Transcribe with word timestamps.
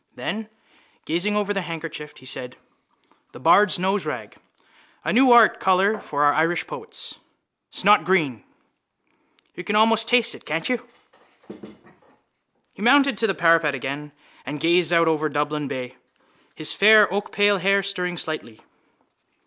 Then, 0.15 0.49
gazing 1.05 1.35
over 1.35 1.53
the 1.53 1.61
handkerchief, 1.61 2.15
he 2.17 2.25
said: 2.25 2.57
—The 3.33 3.39
bard's 3.39 3.77
noserag! 3.77 4.35
A 5.03 5.13
new 5.13 5.31
art 5.31 5.59
colour 5.59 5.99
for 5.99 6.23
our 6.23 6.33
Irish 6.33 6.65
poets: 6.65 7.19
snotgreen. 7.71 8.41
You 9.53 9.63
can 9.63 9.75
almost 9.75 10.07
taste 10.07 10.33
it, 10.33 10.43
can't 10.43 10.67
you? 10.69 10.87
He 12.73 12.81
mounted 12.81 13.15
to 13.19 13.27
the 13.27 13.35
parapet 13.35 13.75
again 13.75 14.11
and 14.43 14.59
gazed 14.59 14.91
out 14.91 15.07
over 15.07 15.29
Dublin 15.29 15.67
bay, 15.67 15.97
his 16.55 16.73
fair 16.73 17.05
oakpale 17.13 17.59
hair 17.61 17.83
stirring 17.83 18.17
slightly. 18.17 18.61